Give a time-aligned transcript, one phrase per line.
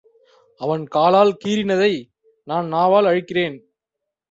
[0.61, 1.91] அவன் காலால் கீறினதை
[2.47, 3.57] நான் நாவால் அழிக்கிறேன்.